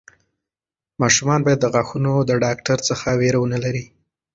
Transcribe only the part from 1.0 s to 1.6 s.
ماشومان باید